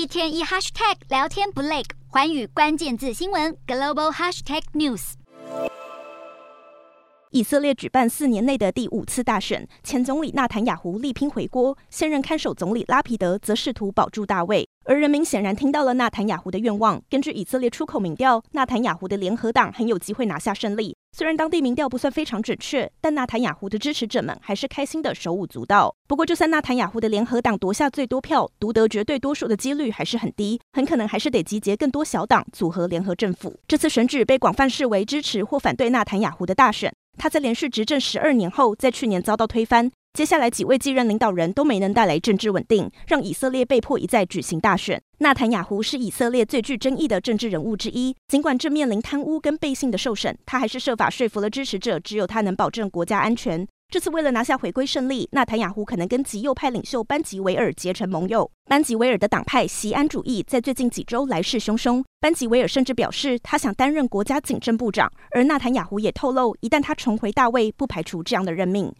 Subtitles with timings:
[0.00, 5.12] 一天一 hashtag 聊天不累，环宇关键字新闻 global hashtag news。
[7.32, 14.66] 以色列举办四年内的第五次大选，前总理纳坦雅胡力拼回锅，现任看守总理拉皮德则试图保住大位。
[14.86, 17.02] 而人民显然听到了纳坦雅胡的愿望。
[17.10, 20.96] 根据以色列出口民调，纳坦雅胡的联合党很有机会拿下胜利。
[21.12, 25.94] 虽然当地民调不算非常准确，但纳坦雅胡的支持者们还是开心的手舞足蹈。
[26.06, 33.58] 不过，就算纳坦雅胡的联合党夺下最多票，独得绝对多数的几率还是很低，很可能还是得集结更多小党组合联合政府。
[33.66, 36.92] 这次选举被广泛视为支持或反对纳坦雅胡的大选。
[37.18, 39.90] 他在连续执政十二年后，在去年遭到推翻。
[40.12, 45.00] 接下来几位继任领导人都没能带来政治稳定，让以色列被迫一再举行大选。
[45.18, 53.66] 纳坦雅胡是以色列最具争议的政治人物之一，尽管正面临贪污跟背信的受审，他还是设法说服了支持者，只有他能保证国家安全。
[53.88, 58.50] 这次为了拿下回归胜利，纳坦雅胡可能跟极右派领袖班吉维尔结成盟友。
[58.68, 65.10] 班吉维尔的党派席安主义在最近几周来势汹汹，班吉维尔甚至表示他想担任国家警政部长。
[65.32, 68.92] 而纳坦雅胡也透露，一旦他重回大位，不排除这样的任命。